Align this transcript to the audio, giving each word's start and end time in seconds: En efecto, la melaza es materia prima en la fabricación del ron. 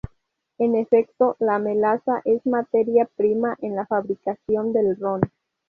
En 0.57 0.73
efecto, 0.73 1.35
la 1.37 1.59
melaza 1.59 2.23
es 2.25 2.43
materia 2.47 3.07
prima 3.17 3.55
en 3.61 3.75
la 3.75 3.85
fabricación 3.85 4.73
del 4.73 4.97
ron. 4.97 5.21